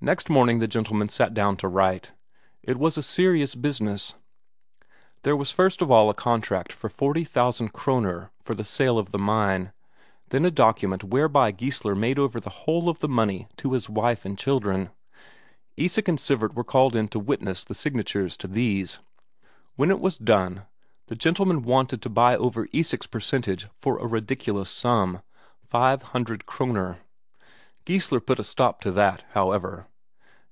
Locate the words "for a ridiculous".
23.80-24.70